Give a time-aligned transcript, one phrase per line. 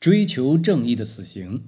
[0.00, 1.64] 追求正义的死刑。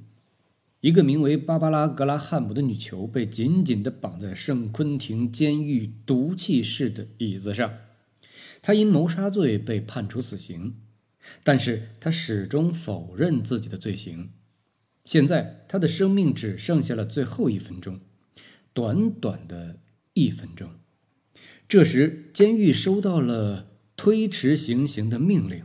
[0.81, 7.75] 一个名为芭芭拉·格拉汉姆的女囚被紧紧地绑在圣昆廷监狱毒气室的椅子上，
[8.63, 10.77] 她因谋杀罪被判处死刑，
[11.45, 14.31] 但是她始终否认自己的罪行。
[15.05, 18.01] 现在，她的生命只剩下了最后一分钟，
[18.73, 19.79] 短短的
[20.15, 20.71] 一分钟。
[21.69, 25.65] 这时，监狱收到了推迟行刑的命令。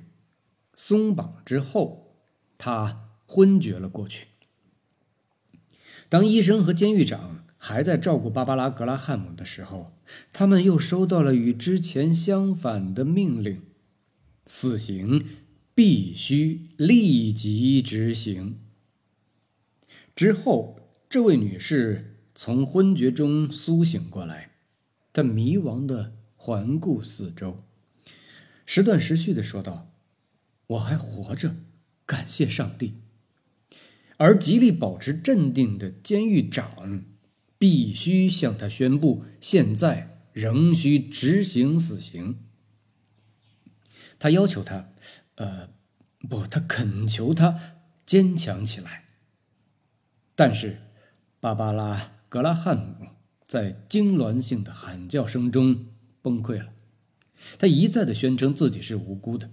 [0.75, 2.07] 松绑之后，
[2.58, 4.28] 他昏厥了过去。
[6.10, 9.92] 当医生和监狱长还在照顾芭芭拉·格拉汉姆的时候，
[10.32, 13.62] 他们又收到了与之前相反的命令：
[14.46, 15.25] 死刑
[15.75, 18.60] 必须立即执行。
[20.15, 20.79] 之后，
[21.10, 24.51] 这位女士从昏厥中苏醒过来，
[25.12, 27.64] 她迷茫地环顾四周，
[28.65, 29.92] 时断时续地说道
[30.68, 31.56] ：“我还活着，
[32.08, 32.95] 感谢上帝。”
[34.17, 37.04] 而极力保持镇定的监狱长，
[37.59, 42.40] 必须向他宣布：现在仍需执行死刑。
[44.18, 44.90] 他要求他，
[45.36, 45.70] 呃，
[46.28, 47.76] 不，他恳求他
[48.08, 49.06] 坚强起来。
[50.34, 50.81] 但是，
[51.40, 51.96] 芭芭拉·
[52.28, 53.09] 格拉汉姆
[53.46, 55.86] 在痉挛性的喊叫声中
[56.24, 56.74] 崩溃了。
[57.59, 59.52] 他一再的宣称自己是无辜的。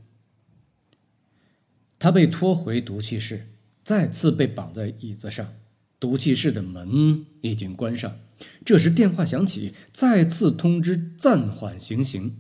[2.05, 3.47] 他被拖回毒气室。
[3.83, 5.55] 再次被绑在椅子上，
[5.98, 8.19] 毒气室的门已经关上。
[8.62, 12.36] 这时电话响起，再次通知暂缓行刑。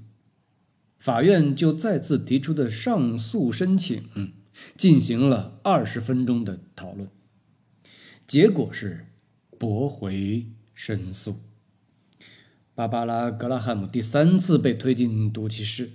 [0.98, 4.02] 法院就再次提出的上诉申请
[4.76, 7.08] 进行了二十分钟的讨论，
[8.26, 9.06] 结果是
[9.58, 11.36] 驳回申诉。
[12.74, 15.90] 芭芭拉·格拉汉姆第三次被推进毒气室，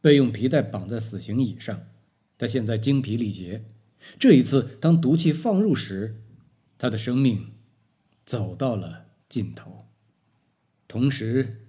[0.00, 1.80] 被用皮带绑在死刑椅上。
[2.38, 3.64] 他现在精疲力竭。
[4.18, 6.22] 这一次，当毒气放入时，
[6.78, 7.52] 他的生命
[8.24, 9.86] 走到了尽头，
[10.86, 11.66] 同时，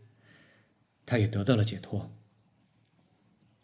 [1.05, 2.13] 他也得到了解脱。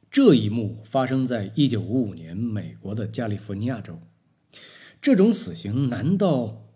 [0.09, 3.99] 这一幕发生在一九五五年美国的加利福尼亚州。
[5.01, 6.69] 这种死刑难道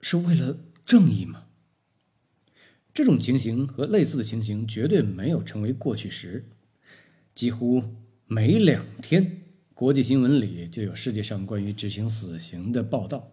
[0.00, 1.46] 是为了正义吗？
[2.92, 6.50] 这种情形和类似的情形绝对没有成为过去时，
[7.34, 7.84] 几乎
[8.26, 9.42] 每两天。
[9.80, 13.32] 国际新闻里就有世界上关于执行死刑的报道，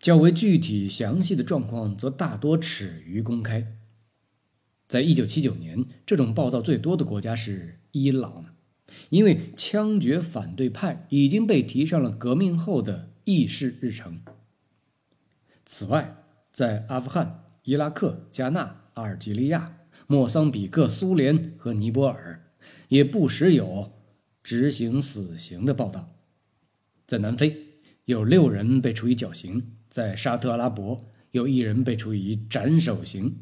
[0.00, 3.76] 较为具体详细的状况则大多耻于公开。
[4.88, 8.54] 在一九七九年，这种报道最多的国家是伊朗，
[9.10, 14.22] 因为枪决反对派已经被提上了革命后的议事日程。
[15.66, 22.46] 此外，在阿富汗、伊拉克、加纳、阿尔及利亚、莫桑比克、苏联和尼泊尔，
[22.88, 23.92] 也不时有。
[24.44, 26.14] 执行死刑的报道，
[27.06, 33.38] 在南非有六人被处以绞刑，在沙特阿拉伯有一人被处以斩首刑，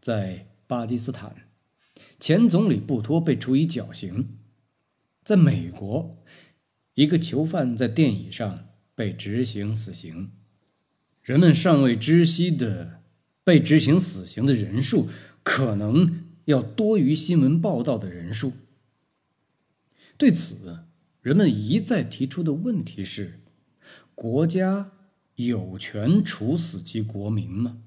[0.00, 1.46] 在巴基斯坦，
[2.18, 4.36] 前总理布托被处以绞刑，
[5.22, 6.18] 在美国，
[6.94, 8.66] 一个囚犯在电椅上
[8.96, 10.32] 被执行死刑，
[11.22, 13.02] 人们尚未知悉的
[13.44, 15.08] 被执行死刑的人数，
[15.44, 18.52] 可能要多于新闻报道的人数。
[20.24, 20.78] 对此，
[21.20, 23.40] 人们一再提出的问题是：
[24.14, 24.92] 国家
[25.34, 27.82] 有权处死其国民吗？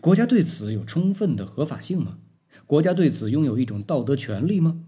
[0.00, 2.20] 国家对此有充分的合法性吗？
[2.64, 4.86] 国家对此拥有一种道德权利吗？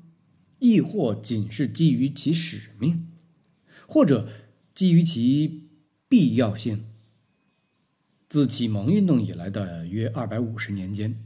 [0.59, 3.11] 亦或仅是基于其使命，
[3.87, 4.27] 或者
[4.75, 5.69] 基于其
[6.09, 6.87] 必要性？
[8.31, 11.23] 自启蒙运动以来的约二百五十年间，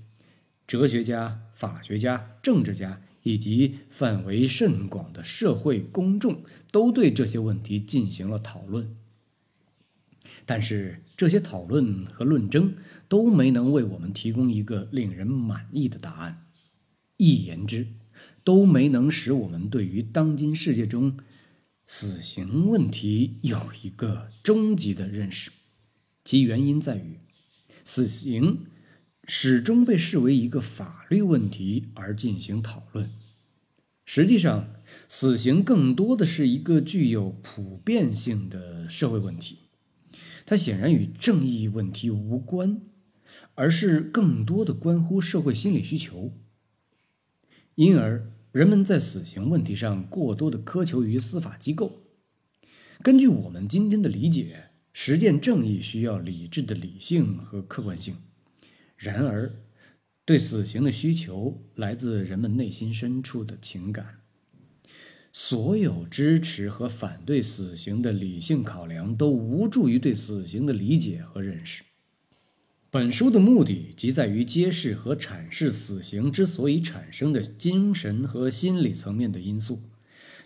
[0.66, 3.00] 哲学家、法学家、政治家。
[3.26, 8.96] 以及范围甚广的社会公众都对这些问题进行了讨论，
[10.44, 12.76] 但是这些讨论和论争
[13.08, 16.46] 都没能为我们提供一个令人满意的答案。
[17.16, 17.88] 一言之，
[18.44, 21.18] 都没能使我们对于当今世界中
[21.84, 25.50] 死刑问题有一个终极的认识。
[26.24, 27.18] 其原因在于，
[27.82, 28.66] 死刑。
[29.26, 33.10] 始终被视为一个法律问题而进行讨论。
[34.04, 34.68] 实际上，
[35.08, 39.58] 死刑更多的是一个具有普遍性的社会问题，
[40.44, 42.80] 它显然与正义问题无关，
[43.56, 46.32] 而是更多的关乎社会心理需求。
[47.74, 52.04] 因而，人们在死刑问题上过多的苛求于司法机构。
[53.02, 58.14] 根据我们今天的理解，实践正义需要理智的理性和客观性。
[58.96, 59.52] 然而，
[60.24, 64.20] 对死刑的需求来自人们内心深处的情感。
[65.32, 71.82] 所有支持和反对死刑的理性考量都无助于对死刑的理解和认识。
[72.90, 79.82] 本书的目的即在于揭示和阐释死刑之所以产生的精神和心理层面的因素。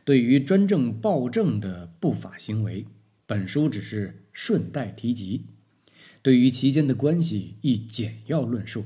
[0.04, 2.86] 对于专政暴政的不法行为，
[3.26, 5.44] 本书只是顺带提及；
[6.22, 8.84] 对于其间的关系，亦简要论述。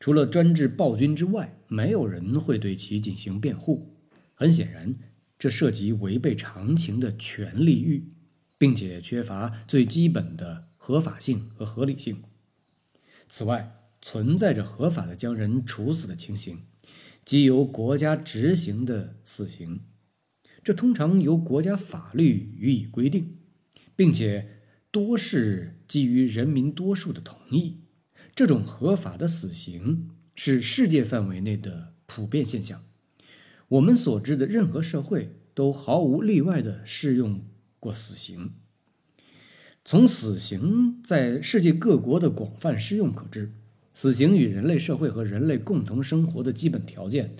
[0.00, 3.94] 除了专制暴君之外，没有人会对其进行辩护。
[4.34, 4.94] 很显然。
[5.40, 8.08] 这涉及违背常情的权利欲，
[8.58, 12.24] 并且缺乏最基本的合法性和合理性。
[13.28, 16.62] 此外，存在着合法的将人处死的情形，
[17.24, 19.82] 即由国家执行的死刑，
[20.64, 23.36] 这通常由国家法律予以规定，
[23.94, 24.57] 并且
[24.98, 27.78] 多是基于人民多数的同意。
[28.34, 32.84] 这种合法的死刑是世界范围内的普遍现象。
[33.68, 37.44] 我们所知的任何社会都毫无例外地适用
[37.78, 38.54] 过死刑。
[39.84, 43.52] 从死刑在世界各国的广泛适用可知，
[43.94, 47.36] 死刑与人类社会和人类共同生活的基本条件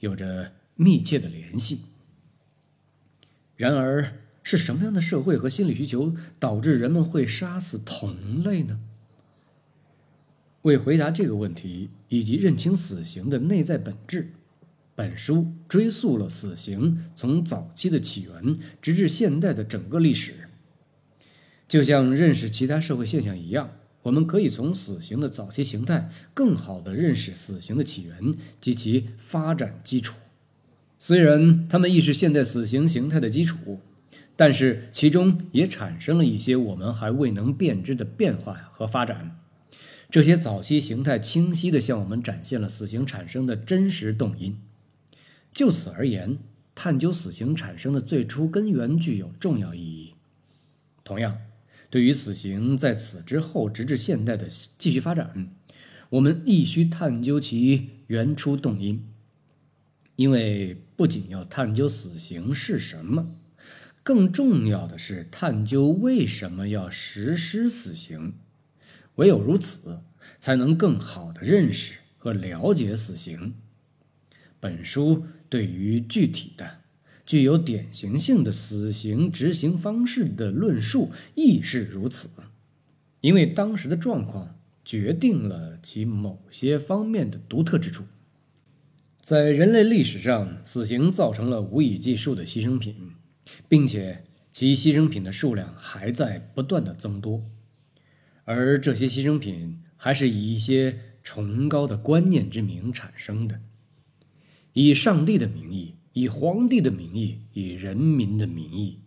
[0.00, 1.82] 有着密切的联系。
[3.56, 8.78] 然而，是什么样的社会和心理需求导致人们会杀死同类呢？
[10.62, 14.28] 为回答这个问题以及认清死刑的内在本质。
[14.94, 20.34] 本书追溯了死刑从早期的起源直至现代的整个历史。
[21.66, 30.14] 就像认识其他社会现象一样，我们可以从死刑的早期形态更好地认识死刑的起源及其发展基础。
[30.98, 33.80] 虽然它们亦是现代死刑形态的基础，
[34.36, 39.38] 但是其中也产生了一些我们还未能辨知的变化和发展。
[40.10, 44.58] 这些早期形态清晰地向我们展现了死刑产生的真实动因。
[45.52, 46.38] 就此而言，
[46.74, 50.14] 探究死刑产生的最初根源具有重要意义。
[51.04, 51.38] 同样，
[51.90, 54.48] 对于死刑在此之后直至现代的
[54.78, 55.48] 继续发展，
[56.10, 59.06] 我们亦需探究其原初动因。
[60.16, 63.34] 因为不仅要探究死刑是什么，
[64.04, 68.34] 更重要的是探究为什么要实施死刑。
[69.16, 70.02] 唯有如此，
[70.38, 73.54] 才能更好地认识和了解死刑。
[74.60, 75.24] 本书。
[75.50, 76.78] 对于具体的、
[77.24, 82.28] 具有典型性的死刑执行方式的论述亦是如此，
[83.20, 88.02] 因为当时的状况决定了其某些方面的独特之处。
[89.20, 93.12] 在人类历史上，死刑造成了无以计数的牺牲品，
[93.68, 97.44] 并且其牺牲品的数量还在不断的增多，
[98.44, 103.60] 而这些牺牲品还是以一些崇高的观念之名产生的。
[104.72, 108.98] 以上帝的名义，以皇帝的名义，以人民的名义，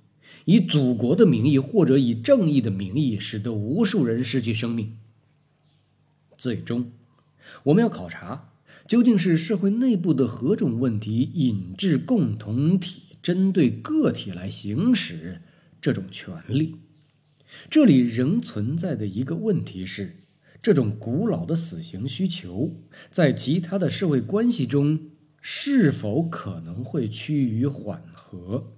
[0.45, 4.97] 以祖国的名义，或者以正义的名义，使得无数人失去生命。
[6.37, 6.91] 最终，
[7.63, 8.53] 我们要考察
[8.85, 15.41] 究竟是社会内部的何种问题引致共同体针对个体来行使
[15.81, 16.75] 这种权利。
[17.69, 20.15] 这里仍存在的一个问题是，
[20.61, 25.11] 这种古老的死刑需求在其他的社会关系中。
[25.39, 28.76] 是否可能会趋于缓和？